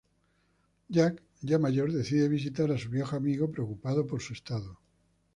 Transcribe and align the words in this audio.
Jack, 0.89 1.19
ya 1.43 1.59
mayor, 1.59 1.91
decide 1.93 2.27
visitar 2.27 2.71
a 2.71 2.75
su 2.79 2.89
viejo 2.89 3.15
amigo, 3.15 3.51
preocupado 3.51 4.07
por 4.07 4.19
su 4.23 4.33
estado. 4.33 4.79